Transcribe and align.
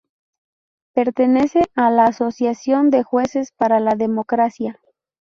Pertenece 0.95 1.61
a 1.75 1.91
la 1.91 2.05
asociación 2.05 2.89
de 2.89 3.03
Jueces 3.03 3.51
para 3.55 3.79
la 3.79 3.93
Democracia. 3.93 4.79